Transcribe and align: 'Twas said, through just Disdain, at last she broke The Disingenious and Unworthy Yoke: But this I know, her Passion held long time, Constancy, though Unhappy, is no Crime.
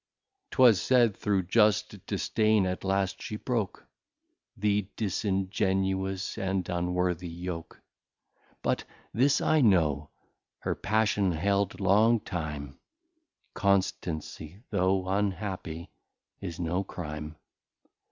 'Twas 0.49 0.81
said, 0.81 1.15
through 1.15 1.43
just 1.43 2.03
Disdain, 2.07 2.65
at 2.65 2.83
last 2.83 3.21
she 3.21 3.35
broke 3.35 3.85
The 4.57 4.87
Disingenious 4.95 6.39
and 6.39 6.67
Unworthy 6.67 7.27
Yoke: 7.29 7.79
But 8.63 8.83
this 9.13 9.41
I 9.41 9.61
know, 9.61 10.09
her 10.61 10.73
Passion 10.73 11.33
held 11.33 11.79
long 11.79 12.19
time, 12.19 12.79
Constancy, 13.53 14.63
though 14.71 15.07
Unhappy, 15.07 15.91
is 16.39 16.59
no 16.59 16.83
Crime. 16.83 17.35